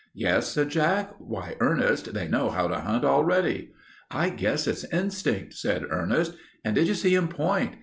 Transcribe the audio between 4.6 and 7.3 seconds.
it's instinct," said Ernest. "And did you see them